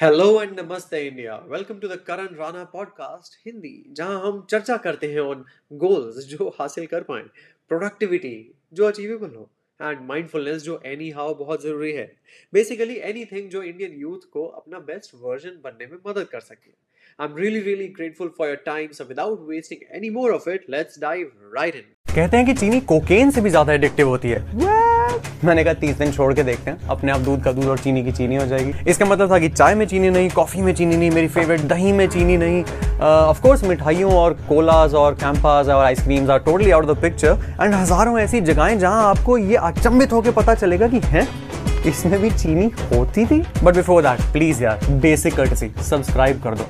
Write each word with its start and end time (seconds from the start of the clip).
Hello 0.00 0.42
and 0.42 0.60
नमस्ते 0.60 1.00
India 1.06 1.34
welcome 1.48 1.78
to 1.78 1.88
the 1.88 1.96
Karan 2.06 2.26
Rana 2.36 2.62
podcast 2.64 3.34
Hindi 3.46 3.72
जहाँ 3.96 4.20
हम 4.20 4.40
चर्चा 4.50 4.76
करते 4.76 5.06
हैं 5.06 5.20
ऑन 5.20 5.44
गोल्स 5.72 6.24
जो 6.28 6.48
हासिल 6.58 6.86
कर 6.86 7.02
पाए 7.02 7.22
प्रोडक्टिविटी 7.70 8.32
जो 8.74 8.86
अचीवेबल 8.86 9.34
हो 9.36 9.48
एंड 9.80 10.00
माइंडफुलनेस 10.08 10.62
जो 10.62 10.80
एनी 10.86 11.10
हाउ 11.10 11.34
बहुत 11.34 11.62
ज़रूरी 11.62 11.92
है। 11.92 12.06
बेसिकली 12.52 12.96
एनीथिंग 13.10 13.50
जो 13.50 13.62
इंडियन 13.62 14.00
यूथ 14.00 14.26
को 14.32 14.46
अपना 14.46 14.78
बेस्ट 14.78 15.14
वर्जन 15.22 15.60
बनने 15.64 15.86
में 15.86 15.98
मदद 16.06 16.28
कर 16.32 16.40
सके। 16.40 16.70
I 17.18 17.28
am 17.28 17.36
really 17.36 17.60
really 17.60 17.88
grateful 17.98 18.32
for 18.38 18.48
your 18.48 18.62
time 18.66 18.92
so 18.92 19.04
without 19.04 19.46
wasting 19.48 19.82
any 19.96 20.10
more 20.10 20.32
of 20.32 20.48
it 20.50 20.64
let's 20.70 21.00
dive 21.00 21.32
right 21.56 21.76
in 21.76 22.14
कहते 22.14 22.36
हैं 22.36 22.46
कि 22.46 22.54
चीनी 22.54 22.80
कोकेन 22.88 23.30
से 23.30 23.40
भी 23.40 23.50
ज़्यादा 23.50 23.72
एडिक्टिव 23.72 24.08
होती 24.08 24.28
है। 24.28 24.99
मैंने 25.44 25.62
कहा, 25.64 25.74
तीस 25.74 25.96
दिन 25.98 26.10
छोड़ 26.12 26.32
के 26.34 26.42
देखते 26.42 26.70
हैं। 26.70 26.88
अपने 26.90 27.12
आप 27.12 27.20
दूध 27.20 27.42
का 27.42 27.52
दूध 27.52 27.66
और 27.66 27.78
चीनी 27.78 28.02
की 28.04 28.12
चीनी 28.12 28.36
हो 28.36 28.44
जाएगी। 28.46 28.72
इसका 28.90 29.04
मतलब 29.04 29.30
था 29.30 29.38
कि 29.38 29.48
चाय 29.48 29.74
में 29.74 29.86
चीनी 29.86 30.10
नहीं, 30.10 30.28
कॉफ़ी 30.30 30.62
में 30.62 30.72
चीनी 30.74 30.96
नहीं, 30.96 31.10
मेरी 31.10 31.28
फेवरेट 31.28 31.60
दही 31.68 31.92
में 31.92 32.06
चीनी 32.08 32.36
नहीं। 32.36 32.62
ऑफ़ 33.00 33.40
कोर्स 33.42 33.64
मिठाइयों 33.64 34.12
और 34.14 34.32
कोलाज 34.48 34.94
और 34.94 35.14
कैंपाज 35.14 35.68
और 35.68 35.84
ice creams 35.84 36.30
are 36.30 36.38
totally 36.40 36.70
out 36.70 36.84
of 36.84 36.96
the 36.96 37.00
picture 37.02 37.38
and 37.60 37.74
हज़ारों 37.74 38.18
ऐसी 38.18 38.40
जगहें 38.40 38.78
जहाँ 38.78 39.08
आपको 39.10 39.38
ये 39.38 39.56
अचंभित 39.56 40.12
होकर 40.12 40.32
पता 40.32 40.54
चलेगा 40.54 40.88
कि 40.88 41.00
है, 41.04 41.26
इसमें 41.86 42.20
भी 42.20 42.30
चीनी 42.30 42.70
होती 42.92 43.26
थी। 43.26 43.42
बट 43.62 43.74
बिफोर 43.74 44.02
दैट 44.02 44.20
प्लीज़ 44.32 44.62
यार 44.64 44.86
बेसिक 44.92 45.36
कर्टसी 45.36 45.72
सब्सक्राइब 45.82 46.42
कर 46.42 46.54
दो। 46.54 46.68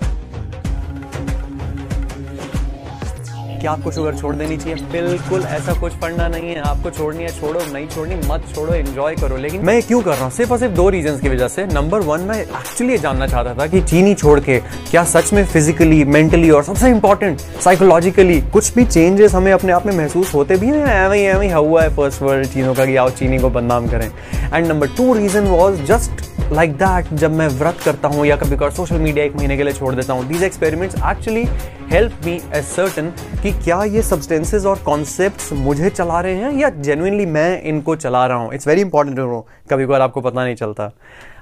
क्या 3.60 3.70
आपको 3.70 3.90
शुगर 3.92 4.14
छोड़ 4.16 4.34
देनी 4.36 4.56
चाहिए। 4.56 4.74
बिल्कुल 4.92 5.42
ऐसा 5.42 5.72
कुछ 5.80 5.94
पढ़ना 5.94 6.26
नहीं 6.28 6.50
है। 6.50 6.60
आपको 6.60 6.90
छोड़नी 6.90 7.22
है, 7.22 7.30
छोड़ो, 7.30 7.60
नहीं 7.72 7.86
छोड़नी, 7.88 8.14
मत 8.28 8.44
छोड़ो 8.54 8.74
एंजॉय 8.74 9.14
करो। 9.16 9.36
लेकिन 9.36 9.64
मैं 9.64 9.82
क्यों 9.82 10.00
कर 10.02 10.10
रहा 10.10 10.24
हूँ? 10.24 10.30
सिर्फ़ 10.30 10.52
और 10.52 10.58
सिर्फ़ 10.58 10.74
दो 10.74 10.88
रीजन 10.88 11.18
की 11.18 11.28
वजह 11.28 11.48
से। 11.48 11.66
नंबर 11.66 12.00
वन 12.00 12.20
मैं 12.20 12.40
एक्चुअली 12.40 12.98
जानना 12.98 13.26
चाहता 13.26 13.54
था 13.54 13.66
कि 13.66 13.80
चीनी 13.82 14.14
छोड़ 14.14 14.38
के 14.40 14.58
क्या 14.90 15.04
सच 15.04 15.32
में 15.32 15.44
फिजिकली 15.44 16.04
मेंटली 16.06 16.50
और 16.50 16.64
सबसे 16.64 16.90
इंपॉर्टेंट 16.90 17.40
साइकोलॉजिकली 17.64 18.40
कुछ 18.52 18.74
भी 18.74 18.84
चेंजेस 18.84 19.34
हमें 19.34 19.52
अपने 19.52 19.72
आप 19.72 19.86
में 19.86 19.96
महसूस 19.96 20.34
होते 20.34 20.56
भी 20.56 20.66
हैं? 20.66 20.86
एवं 20.96 21.16
एवं 21.16 21.52
हुआ 21.52 21.82
है 21.82 21.94
फ़र्स्ट 21.96 22.22
वर्ल्ड 22.22 22.46
चीज़ों 22.46 22.74
का 22.74 22.86
कि 22.86 22.96
आओ 22.96 23.10
चीनी 23.10 23.38
को 23.38 23.50
बदनाम 23.50 23.88
करें। 23.88 24.10
And 24.54 24.66
number 24.66 24.86
two 24.86 25.14
reason 25.14 25.46
was 25.46 25.82
just 25.82 26.28
like 26.52 26.72
that 26.74 27.12
जब 27.14 27.32
मैं 27.32 27.48
व्रत 27.48 27.76
करता 27.84 28.08
हूँ 28.08 28.26
या 28.26 28.36
कभी 28.36 28.56
कभी 28.56 28.74
सोशल 28.76 28.98
मीडिया 28.98 29.24
एक 29.24 29.36
महीने 29.36 29.56
के 29.56 29.64
लिए 29.64 29.72
छोड़ 29.72 29.94
देता 29.94 30.12
हूँ। 30.12 30.26
These 30.28 30.42
experiments 30.44 30.96
actually 31.10 31.44
help 31.92 32.18
me 32.24 32.32
ascertain 32.64 33.08
कि 33.42 33.50
क्या 33.52 33.82
ये 33.84 34.02
सब्सटेंसेज 34.02 34.66
और 34.66 34.78
कॉन्सेप्ट 34.78 35.52
मुझे 35.52 35.88
चला 35.90 36.20
रहे 36.20 36.34
हैं 36.34 36.52
या 36.52 36.68
जेनुइनली 36.78 37.24
मैं 37.26 37.62
इनको 37.62 37.96
चला 37.96 38.26
रहा 38.26 38.36
हूँ? 38.36 38.52
इट्स 38.54 38.66
वेरी 38.66 38.80
इंपॉर्टेंट 38.80 39.16
टू 39.16 39.40
कभी 39.70 39.86
कभार 39.86 40.00
आपको 40.00 40.20
पता 40.20 40.44
नहीं 40.44 40.54
चलता। 40.54 40.90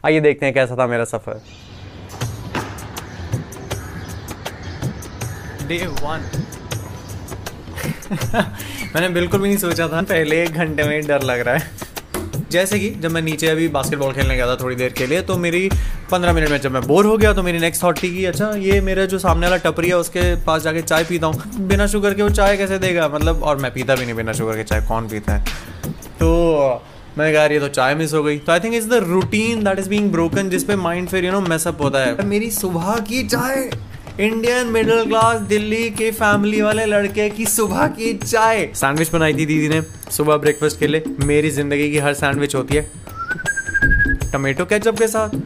आइए 0.06 0.20
देखते 0.20 0.46
हैं 0.46 0.54
कैसा 0.54 0.76
था 0.76 0.86
मेरा 0.86 1.04
सफ़र। 1.04 1.40
डे 5.68 5.86
वन 5.86 6.24
मैंने 8.94 9.08
बिल्कुल 9.08 9.40
भी 9.40 9.48
नहीं 9.48 9.58
सोचा 9.58 9.88
था। 9.88 10.02
पहले 10.02 10.42
एक 10.42 10.52
घंटे 10.52 10.82
में 10.82 11.06
डर 11.06 11.22
लग 11.22 11.40
रहा 11.40 11.54
है। 11.54 11.70
जैसे 12.50 12.78
कि 12.78 12.90
जब 13.00 13.10
मैं 13.10 13.22
नीचे 13.22 13.48
अभी 13.48 13.68
बास्केटबॉल 13.68 14.12
खेलने 14.12 14.36
गया 14.36 14.46
था 14.46 14.56
थोड़ी 14.56 14.76
देर 14.76 14.92
के 14.92 15.06
लिए 15.06 15.22
तो 15.22 15.36
मेरी 15.38 15.68
पंद्रह 16.10 16.32
मिनट 16.32 16.50
में 16.50 16.60
जब 16.60 16.72
मैं 16.72 16.82
बोर 16.82 17.06
हो 17.06 17.16
गया 17.16 17.32
तो 17.32 17.42
मेरी 17.42 17.58
नेक्स्ट 17.58 17.82
थॉट 17.82 18.02
थी 18.02 18.14
कि 18.16 18.24
अच्छा 18.24 18.50
ये 18.58 18.80
मेरा 18.80 19.04
जो 19.06 19.18
सामने 19.18 19.46
वाला 19.46 19.56
टपरी 19.64 19.88
है, 19.88 19.96
उसके 19.96 20.34
पास 20.44 20.62
जाके 20.62 20.82
चाय 20.82 21.04
पीता 21.04 21.26
हूँ। 21.26 21.66
बिना 21.68 21.86
शुगर 21.86 22.14
के 22.14 22.22
वो 22.22 22.28
चाय 22.30 22.56
कैसे 22.56 22.78
देगा? 22.78 23.08
मतलब 23.08 23.42
और 23.42 23.56
मैं 23.56 23.72
पीता 23.72 23.94
भी 23.94 24.04
नहीं 24.04 24.14
बिना 24.14 24.32
शुगर 24.32 24.56
के, 24.56 24.64
चाय 24.64 24.80
कौन 24.88 25.08
पीता 25.08 25.34
है? 25.34 25.44
तो 26.20 26.82
मैं 27.18 27.32
कह 27.34 27.44
रही 27.44 27.58
तो 27.58 27.68
चाय 27.70 27.94
मिस 27.94 28.14
हो 28.14 28.22
गई। 28.22 28.38
तो 28.38 28.52
I 28.52 28.60
think 28.60 28.74
is 28.74 28.88
the 28.88 28.94
routine 29.04 29.64
that 29.64 29.78
is 29.78 29.88
being 29.88 30.10
broken 30.12 30.50
जिसपे 30.50 30.76
माइंड 30.76 31.08
फिर 31.08 31.24
यू 31.24 31.32
नो 31.32 31.40
मेसअप 31.40 31.80
होता 31.82 31.98
है। 31.98 32.26
मेरी 32.26 32.50
सुबह 32.50 32.94
की 33.08 33.22
चाय 33.28 33.70
इंडियन 34.20 34.66
मिडिल 34.66 35.04
क्लास 35.04 35.40
दिल्ली 35.40 35.88
के 35.90 36.10
फैमिली 36.10 36.60
वाले 36.62 36.84
लड़के 36.86 37.28
की 37.30 37.44
सुबह 37.46 37.86
की 37.88 38.12
चाय। 38.14 38.64
सैंडविच 38.74 39.10
बनाई 39.10 39.32
थी 39.32 39.44
दीदी 39.46 39.68
ने 39.68 39.80
सुबह 40.12 40.36
ब्रेकफास्ट 40.36 40.78
के 40.78 40.86
लिए। 40.86 41.02
मेरी 41.26 41.50
ज़िंदगी 41.50 41.90
की 41.90 41.98
हर 41.98 42.14
सैंडविच 42.14 42.54
होती 42.54 42.76
है। 42.76 42.82
टमेटो 44.32 44.64
केचप 44.64 44.98
के 44.98 45.08
साथ। 45.08 45.36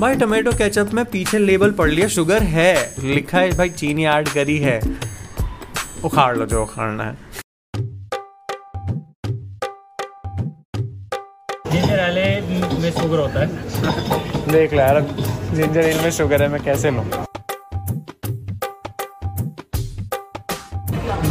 भाई 0.00 0.14
टमेटो 0.14 0.52
केचप 0.52 0.90
में 0.94 1.04
पीछे 1.04 1.38
लेबल 1.38 1.70
पढ़ 1.70 1.90
लिया 1.90 2.08
शुगर 2.08 2.42
है। 2.42 2.74
लिखा 3.04 3.38
है 3.38 3.56
भाई 3.58 3.68
चीनी 3.70 4.04
ऐड 4.06 4.28
करी 4.28 4.58
है। 4.58 4.80
उखाड़ 6.04 6.36
लो 6.36 6.46
जो 6.46 6.62
उखाड़ना 6.62 7.04
है। 7.04 7.16
जिंजर 11.72 11.98
एले 12.00 12.28
में 12.80 12.90
शुगर 12.90 13.18
होता 13.18 13.40
है। 13.40 13.46
देख 14.52 14.72
लो 14.72 14.80
यार 14.80 15.00
जिंजर 15.54 15.80
एल 15.80 16.00
में 16.02 16.10
शुगर 16.10 16.42
है 16.42 16.48
मैं 16.48 16.62
कैसे 16.64 16.90
लूँ? 16.90 17.04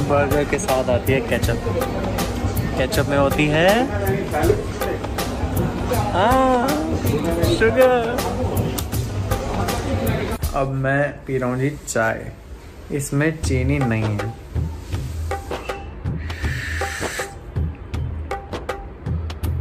बर्गर 0.09 0.43
के 0.49 0.59
साथ 0.59 0.89
आती 0.89 1.13
है 1.13 1.19
केचप 1.29 1.63
केचप 2.77 3.09
में 3.09 3.17
होती 3.17 3.45
है 3.47 3.69
शुगर 7.57 8.15
अब 10.55 10.71
मैं 10.83 11.01
पी 11.25 11.37
रहा 11.37 11.49
हूँ 11.49 11.59
जी 11.59 11.69
चाय 11.87 12.31
इसमें 12.97 13.31
चीनी 13.41 13.79
नहीं 13.79 14.17
है 14.17 14.33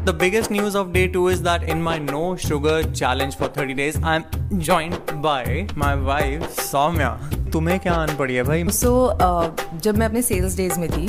The 0.07 0.13
biggest 0.13 0.53
news 0.53 0.77
of 0.77 0.93
day 0.93 1.09
two 1.09 1.27
is 1.29 1.41
that 1.43 1.65
in 1.65 1.83
my 1.83 1.99
no 1.99 2.37
sugar 2.37 2.77
challenge 2.93 3.37
for 3.37 3.49
30 3.49 3.75
days, 3.75 3.99
I'm 4.05 4.25
joined 4.61 5.01
by 5.21 5.67
my 5.75 5.97
wife 5.97 6.47
Soumya. 6.57 7.36
तुम्हें 7.57 7.79
क्या 7.81 7.93
आन 7.95 8.17
पड़ी 8.17 8.35
है 8.35 8.43
भाई? 8.43 8.65
सो 8.73 8.89
so, 8.89 9.23
uh, 9.23 9.83
जब 9.83 9.99
मैं 9.99 10.07
अपने 10.07 10.23
सेल्स 10.23 10.57
डेज़ 10.57 10.79
में 10.81 10.89
थी 10.91 11.09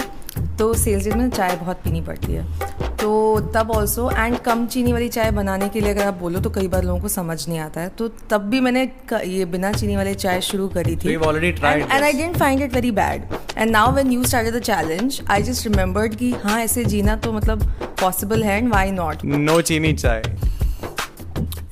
तो 0.59 0.74
सेल्स 0.75 1.03
डेज़ 1.03 1.16
में 1.18 1.30
चाय 1.30 1.56
बहुत 1.56 1.78
पीनी 1.84 2.02
पड़ती 2.02 2.34
है। 2.34 2.96
तो 2.97 3.09
तब 3.56 3.72
ऑल्सो 3.72 4.09
एंड 4.12 4.38
कम 4.40 4.66
चीनी 4.68 4.94
वाली 4.94 5.09
चाय 5.09 5.31
बनाने 5.31 5.68
के 5.69 5.81
लिए 5.81 5.91
अगर 5.91 6.06
आप 6.06 6.13
बोलो 6.13 6.40
तो 6.40 6.50
कई 6.50 6.68
बार 6.68 6.84
लोगों 6.84 7.00
को 7.02 7.08
समझ 7.08 7.47
नहीं 7.47 7.59
आता 7.59 7.81
है। 7.81 7.90
तो 7.90 8.08
तब 8.30 8.47
भी 8.50 8.59
मैंने 8.59 8.84
ये 9.25 9.46
बिना 9.46 9.72
चीनी 9.74 9.96
वाली 9.96 10.13
चाय 10.16 10.41
शुरू 10.41 10.68
करी 10.68 10.96
थी। 10.96 11.13
And 11.13 12.03
I 12.03 12.13
didn't 12.13 12.38
find 12.38 12.62
it 12.62 12.74
very 12.74 12.91
bad 12.91 13.24
and 13.58 13.72
now 13.72 13.94
when 13.94 14.12
you 14.12 14.24
started 14.24 14.56
the 14.56 14.62
challenge 14.62 15.22
I 15.29 15.44
just 15.44 15.68
remembered 15.68 16.16
कि 16.16 16.31
हाँ 16.44 16.59
ऐसे 16.62 16.85
जीना 16.85 17.16
तो 17.16 17.34
मतलब 17.34 17.64
पॉसिबल 18.02 18.44
है 18.44 18.58
एंड 18.58 18.74
वाई 18.74 18.91
नॉट 18.91 19.25
नो 19.25 19.62
चीनी 19.62 19.94
चाय। 19.94 20.22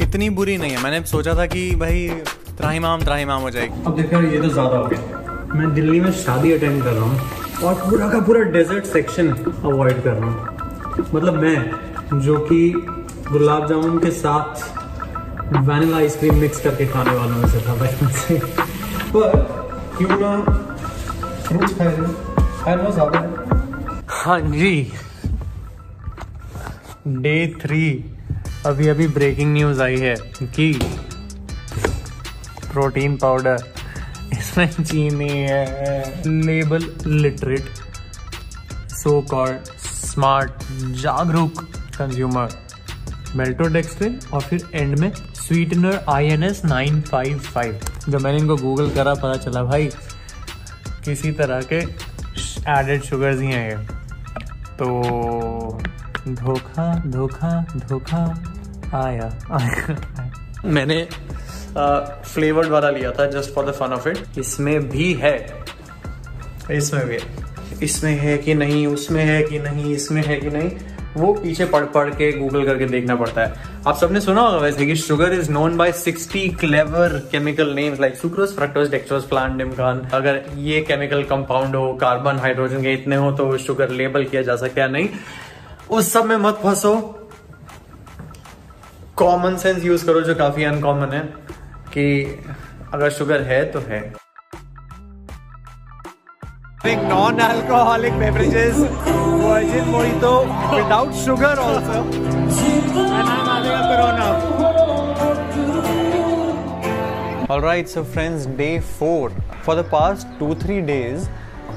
इतनी 0.01 0.29
बुरी 0.29 0.57
नहीं 0.57 0.71
है। 0.71 0.83
मैंने 0.83 1.05
सोचा 1.07 1.33
था 1.33 1.45
कि 1.45 1.69
भाई 1.75 2.07
त्राहिमाम 2.57 3.01
त्राहिमाम 3.03 3.41
हो 3.41 3.49
जाएगी 3.51 3.83
अब 3.87 3.95
देखो 3.95 4.21
ये 4.23 4.41
तो 4.41 4.49
ज़्यादा 4.49 4.77
हो 4.77 4.85
गया। 4.87 5.53
मैं 5.55 5.73
दिल्ली 5.73 5.99
में 6.01 6.11
शादी 6.23 6.51
अटेंड 6.51 6.83
कर 6.83 6.91
रहा 6.91 7.05
हूँ 7.05 7.17
और 7.63 7.73
पूरा 7.81 8.09
का 8.09 8.19
पूरा 8.25 8.41
डेजर्ट 8.51 8.85
सेक्शन 8.85 9.29
अवॉइड 9.29 10.01
कर 10.03 10.13
रहा 10.13 10.29
हूँ। 10.29 11.09
मतलब 11.13 11.41
मैं 11.41 12.19
जो 12.21 12.37
कि 12.49 12.59
गुलाब 13.31 13.67
जामुन 13.69 13.97
के 13.99 14.11
साथ 14.11 14.49
वैनिला 15.67 15.97
आइसक्रीम 15.97 16.35
मिक्स 16.39 16.61
करके 16.63 16.85
खाने 16.87 17.15
वालों 17.15 17.37
में 17.37 17.47
से 17.49 17.59
था 17.67 17.75
बचपन 17.75 18.07
से 18.19 18.39
पर 19.15 19.35
क्यों 19.97 20.19
ना? 20.19 20.35
फ्रूट्स 21.47 21.77
खाए 21.77 21.91
हाँ। 24.09 24.39
जी। 24.41 24.91
डे 27.07 27.35
थ्री 27.61 27.83
अभी 28.65 28.87
अभी 28.87 29.07
ब्रेकिंग 29.07 29.53
न्यूज़ 29.53 29.81
आई 29.81 29.97
है 29.97 30.15
कि 30.43 30.71
प्रोटीन 32.75 33.17
पाउडर। 33.17 33.63
इसमें 34.33 34.67
चीनी 34.73 35.29
है 35.29 36.23
label 36.27 36.91
literate 37.07 37.65
so 38.93 39.19
called 39.31 39.73
smart 39.81 40.63
जागरूक 41.01 41.61
कंज्यूमर 41.97 42.63
मेल्टोडेक्स्ट्रिन 43.35 44.19
और 44.33 44.41
फिर 44.41 44.69
एंड 44.73 44.97
में 44.99 45.11
sweetener 45.13 46.03
I 46.09 46.27
N 46.27 46.43
S 46.43 46.63
nine 46.65 47.01
five 47.01 47.39
five 47.39 47.79
जब 48.09 48.21
मैंने 48.21 48.37
इनको 48.37 48.55
गूगल 48.57 48.89
करा 48.95 49.13
पता 49.13 49.35
चला 49.37 49.63
भाई 49.63 49.89
किसी 51.05 51.31
तरह 51.39 51.61
के 51.73 51.79
एडेड 52.71 53.03
शुगर्स 53.03 53.41
ही 53.41 53.47
हैं 53.47 53.69
ये। 53.69 53.77
तो 54.77 54.87
धोखा 56.29 56.93
धोखा 57.07 57.49
धोखा 57.77 58.23
आया, 58.95 59.29
आया। 59.51 60.31
मैंने 60.65 60.97
फ्लेवर्ड 61.77 62.67
वाला 62.67 62.89
लिया 62.89 63.11
था 63.11 63.25
just 63.25 63.53
for 63.53 63.65
the 63.65 63.71
fun 63.71 63.93
of 63.93 64.09
it 64.09 64.17
इसमें 64.37 64.89
भी 64.89 65.13
है। 65.13 65.63
इसमें 66.71 67.07
भी 67.07 67.13
है। 67.13 67.45
इसमें 67.83 68.11
है 68.11 68.37
कि 68.37 68.53
नहीं 68.53 68.87
उसमें 68.87 69.23
है 69.23 69.41
कि 69.43 69.59
नहीं 69.59 69.93
इसमें 69.95 70.21
है 70.23 70.39
कि 70.39 70.49
नहीं 70.49 70.71
वो 71.15 71.33
पीछे 71.33 71.65
पढ़ 71.65 71.85
पढ़ 71.85 72.09
के 72.09 72.31
गूगल 72.31 72.65
करके 72.65 72.85
देखना 72.85 73.15
पड़ता 73.15 73.41
है। 73.41 73.53
आप 73.87 73.97
सबने 73.97 74.19
सुना 74.21 74.41
होगा 74.41 74.57
वैसे 74.57 74.85
कि 74.85 74.95
sugar 74.95 75.33
is 75.33 75.51
known 75.51 75.77
by 75.77 75.91
60 75.91 76.49
clever 76.59 77.17
chemical 77.31 77.69
names 77.69 77.99
like 77.99 78.15
sucrose 78.15 78.55
fructose 78.55 78.89
dextrose 78.89 79.23
प्लांटिमकान 79.23 79.99
अगर 80.13 80.41
ये 80.57 80.81
केमिकल 80.81 81.23
कंपाउंड 81.23 81.75
हो 81.75 81.93
कार्बन 81.93 82.39
हाइड्रोजन 82.39 82.81
के 82.81 82.93
इतने 82.93 83.15
हो 83.15 83.31
तो 83.31 83.57
शुगर 83.57 83.89
लेबल 83.89 84.23
किया 84.23 84.41
जा 84.41 84.55
सकता 84.55 84.81
है 84.81 84.91
नहीं? 84.91 85.09
उस 85.89 86.11
सब 86.11 86.25
में 86.25 86.37
मत 86.37 86.59
फंसो। 86.63 86.95
कॉमन 89.15 89.55
सेंस 89.55 89.85
यूज़ 89.85 90.05
करो 90.05 90.21
जो 90.21 90.35
काफ़ी 90.35 90.63
अनकॉमन 90.63 91.13
है। 91.13 91.44
कि 91.97 92.05
अगर 92.93 93.09
शुगर 93.09 93.41
है 93.43 93.63
तो 93.71 93.79
है 93.89 93.99
non 96.85 97.39
alcoholic 97.39 98.13
beverages 98.19 98.75
virgin 98.77 99.87
mojito 99.89 100.31
without 100.75 101.13
sugar 101.23 101.59
also 101.59 102.01
and 102.85 103.81
Corona 103.89 104.33
Alright, 107.47 107.87
so 107.87 108.03
friends, 108.03 108.45
day 108.59 108.79
four. 108.79 109.31
For 109.65 109.75
the 109.75 109.83
past 109.83 110.31
two 110.39 110.55
three 110.55 110.79
days, 110.81 111.27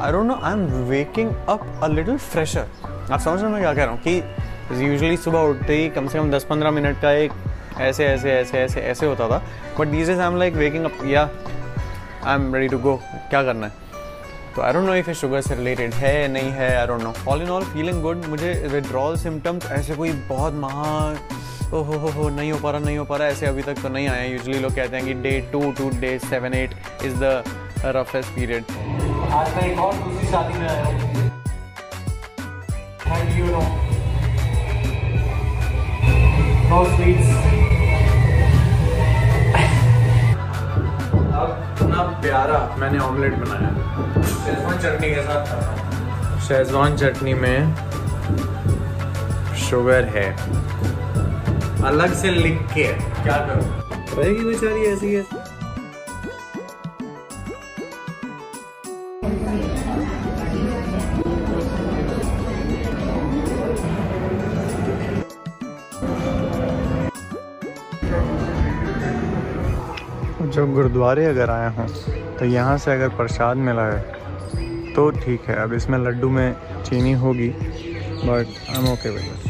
I 0.00 0.10
don't 0.10 0.26
know, 0.26 0.38
I'm 0.50 0.62
waking 0.88 1.34
up 1.46 1.66
a 1.82 1.90
little 1.90 2.18
fresher. 2.28 2.64
आप 3.10 3.20
समझ 3.20 3.40
रहे 3.40 3.44
हो 3.44 3.50
मैं 3.50 3.60
क्या 3.60 3.72
कह 3.74 3.84
रहा 3.84 3.92
हूँ 3.92 4.00
कि 4.06 4.84
यूजुअली 4.84 5.16
सुबह 5.16 5.40
उठते 5.50 5.76
ही 5.76 5.88
कम 5.90 6.08
से 6.08 6.18
कम 6.18 6.30
10-15 6.32 6.72
मिनट 6.74 7.00
का 7.02 7.12
एक 7.18 7.32
ऐसे 7.80 8.04
ऐसे 8.06 8.32
ऐसे 8.32 8.58
ऐसे 8.58 8.80
ऐसे 8.80 9.06
होता 9.06 9.28
था। 9.28 9.42
But 9.78 9.88
these 9.88 10.10
is 10.10 10.20
I 10.20 10.26
am 10.26 10.36
like 10.38 10.54
waking 10.54 10.84
up 10.84 11.04
या 11.06 11.28
I 12.24 12.34
am 12.34 12.54
ready 12.54 12.68
to 12.68 12.78
go 12.78 12.94
क्या 13.30 13.42
करना 13.42 13.66
है? 13.66 13.72
तो 14.56 14.62
आई 14.62 14.72
डोंट 14.72 14.86
नो 14.86 14.94
इफ़ 14.94 15.08
ये 15.08 15.14
शुगर 15.14 15.40
से 15.40 15.54
रिलेटेड 15.54 15.94
है, 15.94 16.28
नहीं 16.32 16.50
है 16.52 16.74
I 16.76 16.86
don't 16.86 17.02
know 17.02 17.12
all 17.28 17.42
in 17.42 17.50
all 17.50 17.64
feeling 17.64 18.02
good 18.02 18.24
मुझे 18.28 18.52
विड्रॉल 18.72 19.16
सिम्टम्स 19.16 19.70
ऐसे 19.72 19.94
कोई 19.94 20.12
बहुत 20.28 20.54
महा 20.54 21.16
ओ 21.72 21.82
हो 21.82 21.98
हो 21.98 22.08
हो 22.08 22.28
नहीं 22.28 22.52
हो 22.52 22.58
पा 22.58 22.70
रहा, 22.70 22.80
नहीं 22.80 22.98
हो 22.98 23.04
पा 23.04 23.16
रहा, 23.16 23.28
ऐसे 23.28 23.46
अभी 23.46 23.62
तक 23.62 23.82
तो 23.82 23.88
नहीं 23.88 24.08
आया 24.08 24.24
यूजली 24.24 24.58
लोग 24.58 24.74
कहते 24.76 24.96
हैं 24.96 25.04
कि 25.06 25.14
day 25.28 25.40
two 25.52 25.70
to 25.78 25.90
day 26.00 26.18
seven 26.18 26.54
eight 26.54 26.74
is 27.04 27.14
the 27.14 27.42
roughest 27.96 28.28
period 28.36 28.64
आज 29.32 29.56
मैं 29.56 29.70
एक 29.70 29.78
और 29.78 29.94
दूसरी 29.94 30.26
शादी 30.26 30.58
में 30.58 30.68
आया 30.68 30.84
हूँ। 30.84 31.16
You 33.38 33.46
know. 33.46 33.66
No 36.70 36.78
sweets. 36.94 37.28
इतना 37.28 37.57
मैंने 42.78 42.98
ऑमलेट 42.98 43.34
बनाया। 43.34 44.22
शेजवान 44.22 44.78
चटनी 44.78 45.08
के 45.10 45.22
साथ 45.22 46.40
शेजवान 46.40 46.96
चटनी 46.96 47.34
में 47.34 47.74
शुगर 49.56 50.04
है। 50.04 50.32
अलग 51.82 52.14
से 52.14 52.30
लिख 52.30 52.62
के। 52.74 52.92
क्या 53.22 53.36
करूँ? 53.36 53.66
रहेगी 54.18 54.44
बेचारी 54.44 54.80
ऐसी 54.82 55.14
है। 55.14 55.37
जब 70.50 70.72
गुरुद्वारे 70.74 71.24
अगर 71.26 71.50
आए 71.50 71.68
हों 71.76 71.86
तो 72.38 72.44
यहाँ 72.44 72.76
से 72.78 72.92
अगर 72.92 73.08
प्रसाद 73.16 73.56
मिला 73.68 73.86
है 73.86 74.16
तो 74.94 75.10
ठीक 75.20 75.48
है। 75.48 75.56
अब 75.62 75.72
इसमें 75.74 75.98
लड्डू 75.98 76.28
में 76.30 76.54
चीनी 76.84 77.12
होगी 77.22 77.48
but 77.48 78.46
I 78.70 78.78
am 78.78 78.92
okay 78.92 79.10
with 79.10 79.47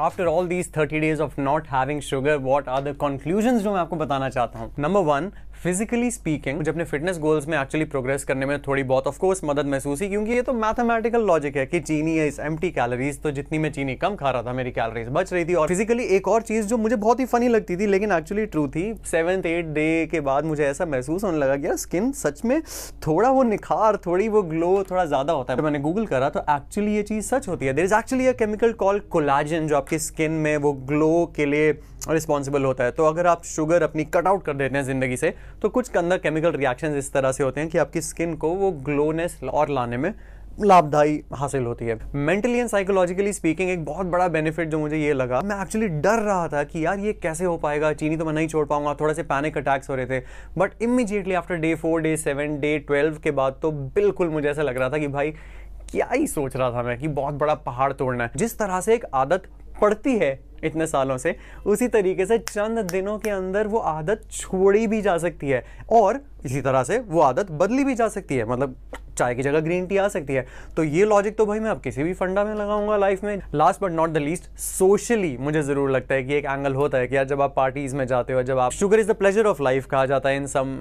after 0.00 0.26
all 0.26 0.46
these 0.48 0.72
thirty 0.76 1.00
days 1.00 1.20
of 1.22 1.40
not 1.40 1.66
having 1.68 2.00
sugar 2.00 2.36
what 2.40 2.68
are 2.68 2.82
the 2.82 2.96
conclusion 3.00 3.58
जो 3.58 3.72
मैं 3.72 3.80
आपको 3.80 3.96
बताना 3.96 4.28
चाहता 4.28 4.58
हूँ? 4.58 4.72
नंबर 4.78 5.00
वन 5.04 5.30
फिजिकली 5.62 6.10
स्पीकिंग 6.10 6.56
मुझे 6.56 6.70
अपने 6.70 6.84
फिटनेस 6.84 7.18
गोल्स 7.18 7.46
में 7.48 7.58
एक्चुअली 7.58 7.84
प्रोग्रेस 7.84 8.22
करने 8.24 8.46
में 8.46 8.60
थोड़ी 8.62 8.82
बहुत 8.82 9.06
ऑफ़ 9.06 9.18
कोर्स 9.18 9.40
मदद 9.44 9.66
महसूस 9.66 10.00
हुई, 10.00 10.08
क्योंकि 10.08 10.32
ये 10.32 10.42
तो 10.42 10.52
मैथमेटिकल 10.52 11.22
लॉजिक 11.22 11.56
है 11.56 11.64
कि 11.66 11.80
चीनी 11.80 12.16
इज़ 12.18 12.40
एम्प्टी 12.40 12.70
कैलोरीज 12.70 13.20
तो 13.22 13.30
जितनी 13.30 13.58
मैं 13.58 13.70
चीनी 13.72 13.94
कम 13.96 14.14
खा 14.16 14.30
रहा 14.30 14.42
था, 14.42 14.52
मेरी 14.52 14.70
कैलोरीज 14.70 15.08
बच 15.08 15.32
रही 15.32 15.44
थी। 15.44 15.54
और 15.54 15.68
फिजिकली 15.68 16.04
एक 16.16 16.28
और 16.28 16.42
चीज़ 16.42 16.66
जो 16.66 16.76
मुझे 16.76 16.96
बहुत 16.96 17.20
ही 17.20 17.24
फनी 17.24 17.48
लगती 17.48 17.76
थी, 17.76 17.86
लेकिन 17.86 18.12
एक्चुअली 18.12 18.46
ट्रू 18.46 18.66
थी 18.68 18.94
सेवंथ 19.06 19.46
एट 19.46 19.66
डे 19.74 20.06
के 20.12 20.20
बाद 20.20 20.44
मुझे 20.44 20.64
ऐसा 20.66 20.86
महसूस 20.86 21.24
होने 21.24 21.38
लगा 21.38 21.56
कि 21.58 21.76
स्किन 21.78 22.10
सच 22.12 22.44
में 22.44 22.60
थोड़ा 23.06 23.30
वो 23.30 23.42
निखार, 23.42 23.96
थोड़ी 24.06 24.28
वो 24.28 24.42
ग्लो 24.44 24.72
थोड़ा 24.90 25.04
ज़्यादा 25.04 25.32
होता 25.32 25.52
है। 25.52 25.56
तो 25.56 25.62
मैंने 25.62 25.78
गूगल 25.80 26.06
करा 26.06 26.30
तो 26.30 26.40
एक्चुअली 26.50 26.94
ये 26.94 27.02
चीज़ 27.02 27.24
सच 27.26 27.48
होती 27.48 27.66
है। 27.66 27.72
There 27.72 27.84
is 27.84 27.94
actually 27.94 28.26
a 28.26 28.32
chemical 28.34 28.72
call 28.74 29.00
collagen 29.10 29.68
जो 29.68 29.76
आपकी 29.90 29.98
स्किन 29.98 30.32
में 30.32 30.56
वो 30.56 30.72
ग्लो 30.88 31.32
के 31.36 31.44
लिए 31.46 31.70
रिस्पॉन्सिबल 32.08 32.64
होता 32.64 32.84
है। 32.84 32.90
तो 32.90 33.04
अगर 33.04 33.26
आप 33.26 33.44
शुगर 33.44 33.82
अपनी 33.82 34.04
कट 34.06 34.26
आउट 34.26 34.44
कर 34.44 34.54
देते 34.54 34.76
हैं 34.76 34.84
ज़िंदगी 34.84 35.16
से 35.16 35.32
तो 35.62 35.68
कुछ 35.68 35.96
अंदर 35.96 36.18
केमिकल 36.18 36.52
रिएक्शंस 36.52 36.96
इस 36.96 37.12
तरह 37.12 37.32
से 37.32 37.44
होते 37.44 37.60
हैं 37.60 37.70
कि 37.70 37.78
आपकी 37.78 38.00
स्किन 38.00 38.34
को 38.36 38.48
वो 38.54 38.70
ग्लोनेस 38.84 39.38
और 39.44 39.70
लाने 39.70 39.96
में 39.96 40.12
लाभदायी 40.60 41.20
हासिल 41.34 41.64
होती 41.64 41.84
है। 41.84 41.98
मेंटली 42.14 42.58
एंड 42.58 42.68
साइकोलॉजिकली 42.68 43.32
स्पीकिंग 43.32 43.70
एक 43.70 43.84
बहुत 43.84 44.06
बड़ा 44.06 44.28
बेनिफिट 44.28 44.68
जो 44.68 44.78
मुझे 44.78 44.96
ये 44.96 45.12
लगा, 45.12 45.40
मैं 45.40 45.60
एक्चुअली 45.62 45.88
डर 45.88 46.18
रहा 46.20 46.48
था 46.48 46.62
कि 46.64 46.84
यार 46.84 46.98
ये 47.00 47.12
कैसे 47.12 47.44
हो 47.44 47.56
पाएगा, 47.58 47.92
चीनी 47.94 48.16
तो 48.16 48.24
मैं 48.24 48.32
नहीं 48.32 48.48
छोड़ 48.48 48.66
पाऊँगा, 48.66 48.94
थोड़े 48.94 49.14
से 49.14 49.22
पैनिक 49.24 49.58
अटैक्स 49.58 49.90
हो 49.90 49.94
रहे 49.94 50.06
थे। 50.08 50.20
But 50.58 50.82
immediately 50.82 51.34
after 51.34 51.56
day 51.56 51.74
four 51.76 52.00
day 52.00 52.16
seven 52.18 52.58
day 52.60 52.78
twelve 52.80 53.18
के 53.18 53.30
बाद 53.32 53.58
तो 53.62 53.70
बिल्कुल 53.94 54.28
मुझे 54.28 54.48
ऐसा 54.48 54.62
लग 54.62 54.78
रहा 54.78 54.90
था 54.90 54.98
कि 54.98 55.08
भाई 55.08 55.34
क्या 55.90 56.08
ही 56.12 56.26
सोच 56.26 56.56
रहा 56.56 56.70
था 56.70 56.82
मैं 56.82 56.98
कि 56.98 57.08
बहुत 57.10 57.34
बड़ा 57.34 57.54
पहाड़ 57.60 57.92
तोड़ना 57.92 58.24
है। 58.24 58.30
जिस 58.36 58.58
तरह 58.58 58.80
से 58.80 58.94
एक 58.94 59.04
आदत 59.14 59.46
पड़ती 59.80 60.16
है 60.18 60.38
इतने 60.64 60.86
सालों 60.86 61.16
से, 61.18 61.36
उसी 61.66 61.88
तरीके 61.88 62.26
से 62.26 62.38
चंद 62.38 62.78
दिनों 62.78 63.18
के 63.18 63.30
अंदर 63.30 63.66
वो 63.66 63.78
आदत 63.78 64.22
छोड़ी 64.30 64.86
भी 64.86 65.00
जा 65.02 65.16
सकती 65.18 65.48
है। 65.48 65.64
और 65.92 66.20
इसी 66.44 66.60
तरह 66.60 66.82
से 66.82 66.98
वो 67.00 67.20
आदत 67.20 67.50
बदली 67.52 67.84
भी 67.84 67.94
जा 67.94 68.08
सकती 68.08 68.36
है 68.36 68.44
मतलब 68.50 68.76
चाय 69.18 69.34
की 69.34 69.42
जगह 69.42 69.60
ग्रीन 69.60 69.86
टी 69.86 69.96
आ 69.96 70.06
सकती 70.08 70.34
है। 70.34 70.46
तो 70.76 70.84
ये 70.84 71.04
लॉजिक 71.04 71.36
तो 71.38 71.46
भाई 71.46 71.60
मैं 71.60 71.70
अब 71.70 71.80
किसी 71.80 72.02
भी 72.02 72.12
फंडा 72.14 72.44
में 72.44 72.54
लगाऊँगा 72.54 72.96
लाइफ 72.96 73.24
में। 73.24 73.40
Last 73.54 73.82
but 73.82 73.92
not 73.92 74.10
the 74.10 74.18
least 74.18 74.44
socially 74.58 75.36
मुझे 75.40 75.62
ज़रूर 75.62 75.90
लगता 75.90 76.14
है 76.14 76.22
कि 76.24 76.34
एक 76.34 76.44
एंगल 76.44 76.74
होता 76.74 76.98
है 76.98 77.08
कि 77.08 77.16
यार 77.16 77.24
जब 77.24 77.40
आप 77.42 77.54
पार्टीज़ 77.56 77.96
में 77.96 78.06
जाते 78.06 78.32
हो 78.32 78.42
जब 78.42 78.58
आप 78.58 78.72
sugar 78.72 79.00
is 79.00 79.08
the 79.08 79.16
pleasure 79.16 79.46
of 79.46 79.62
life 79.62 79.86
कहा 79.86 80.04
जाता 80.06 80.28
है 80.28 80.36
इन 80.36 80.46
सम 80.46 80.78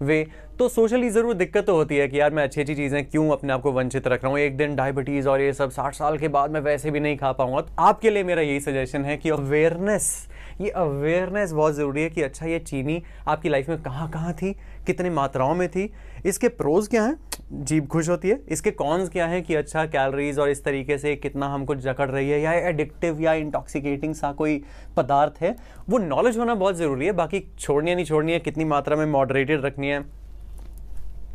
वे 0.00 0.26
तो 0.58 0.68
सोशली 0.68 1.08
ज़रूर 1.10 1.34
दिक्कत 1.34 1.66
तो 1.66 1.74
होती 1.74 1.96
है 1.96 2.06
कि 2.08 2.18
यार 2.20 2.34
मैं 2.34 2.42
अच्छी 2.42 2.60
अच्छी 2.60 2.74
चीज़ें 2.74 3.04
क्यों 3.04 3.28
अपने 3.30 3.52
आप 3.52 3.60
को 3.62 3.72
वंचित 3.72 4.06
रख 4.08 4.22
रहा 4.24 4.30
हूँ? 4.30 4.38
एक 4.38 4.56
दिन 4.56 4.74
डायबिटीज़ 4.76 5.28
और 5.28 5.40
ये 5.40 5.52
सब 5.52 5.70
साठ 5.70 5.94
साल 5.94 6.18
के 6.18 6.28
बाद 6.28 6.50
मैं 6.50 6.60
वैसे 6.60 6.90
भी 6.90 7.00
नहीं 7.00 7.16
खा 7.16 7.32
पाऊँगा। 7.32 7.60
तो 7.60 7.82
आपके 7.82 8.10
लिए 8.10 8.24
मेरा 8.24 8.42
यही 8.42 8.60
सजेशन 8.60 9.04
है 9.04 9.16
कि 9.16 9.30
अवेयरनेस 9.30 10.28
ये 10.60 10.70
अवेयरनेस 10.70 11.52
बहुत 11.52 11.74
ज़रूरी 11.74 12.02
है 12.02 12.10
कि 12.10 12.22
अच्छा 12.22 12.46
ये 12.46 12.58
चीनी 12.58 13.02
आपकी 13.28 13.48
लाइफ 13.48 13.68
में 13.68 13.82
कहाँ 13.82 14.08
कहाँ 14.10 14.32
थी? 14.32 14.54
कितनी 14.86 15.10
मात्राओं 15.10 15.54
में 15.54 15.68
थी 15.68 15.92
इसके 16.26 16.48
प्रोज 16.48 16.88
क्या 16.88 17.02
हैं? 17.02 17.64
जीप 17.64 17.86
खुश 17.86 18.08
होती 18.08 18.28
है। 18.28 18.40
इसके 18.48 18.70
कॉन्स 18.70 19.08
क्या 19.08 19.26
हैं 19.26 19.42
कि 19.42 19.54
अच्छा 19.54 19.84
कैलोरीज 19.86 20.38
और 20.38 20.50
इस 20.50 20.64
तरीके 20.64 20.98
से 20.98 21.14
कितना 21.16 21.48
हमको 21.48 21.74
जकड़ 21.74 22.08
रही 22.10 22.30
है 22.30 22.40
या 22.40 22.52
एडिक्टिव 22.68 23.20
या 23.20 23.32
इंटॉक्सिकेटिंग 23.34 24.14
सा 24.14 24.32
कोई 24.32 24.62
पदार्थ 24.96 25.42
है 25.42 25.54
वो 25.88 25.98
नॉलेज 25.98 26.38
होना 26.38 26.54
बहुत 26.54 26.76
ज़रूरी 26.76 27.06
है। 27.06 27.12
बाकी 27.12 27.40
छोड़नी 27.58 27.90
है 27.90 27.96
नहीं 27.96 28.06
छोड़नी 28.06 28.32
है 28.32 28.38
कितनी 28.40 28.64
मात्रा 28.64 28.96
में 28.96 29.06
मॉडरेटेड 29.06 29.64
रखनी 29.64 29.88
है 29.88 30.04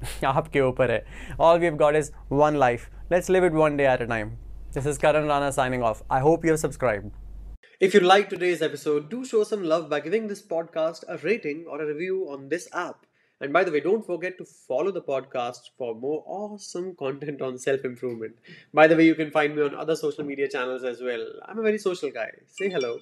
आपके 0.26 0.62
ऊपर 0.62 0.92
है। 0.92 1.06
All 1.40 1.60
we 1.60 1.70
got 1.70 1.96
is 1.96 2.12
one 2.32 2.58
life 2.58 2.90
let's 3.12 3.30
live 3.30 3.46
it 3.46 3.54
one 3.54 3.78
day 3.78 3.88
at 3.88 4.02
a 4.02 4.06
time 4.06 4.30
this 4.74 4.88
is 4.88 5.00
Karan 5.00 5.28
Rana 5.28 5.50
signing 5.52 5.84
off 5.84 6.04
I 6.12 6.22
hope 6.22 6.46
you 6.46 6.52
have 6.52 6.58
subscribed 6.58 7.12
If 7.86 7.94
you 7.96 8.00
liked 8.02 8.28
today's 8.32 8.60
episode, 8.66 9.06
do 9.12 9.20
show 9.28 9.40
some 9.52 9.64
love 9.70 9.86
by 9.94 10.00
giving 10.02 10.28
this 10.32 10.42
podcast 10.50 11.08
a 11.14 11.16
rating 11.24 11.64
or 11.68 11.78
a 11.82 11.88
review 11.88 12.18
on 12.34 12.44
this 12.52 12.68
app. 12.82 13.00
And 13.42 13.52
by 13.52 13.64
the 13.66 13.72
way, 13.72 13.82
don't 13.82 14.06
forget 14.06 14.38
to 14.38 14.46
follow 14.46 14.92
the 14.92 15.02
podcast 15.02 15.72
for 15.78 15.94
more 15.96 16.24
awesome 16.26 16.96
content 16.96 17.42
on 17.42 17.58
self 17.58 17.84
improvement. 17.84 18.38
By 18.74 18.88
the 18.88 18.96
way, 18.96 19.06
you 19.06 19.16
can 19.16 19.32
find 19.32 19.56
me 19.56 19.64
on 19.64 19.76
other 19.76 19.96
social 19.98 20.24
media 20.24 20.48
channels 20.48 20.84
as 20.86 21.02
well. 21.02 21.26
I'm 21.46 21.60
a 21.60 21.64
very 21.64 21.78
social 21.80 22.12
guy. 22.12 22.32
Say 22.48 22.70
hello. 22.70 23.00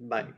Bye. 0.00 0.26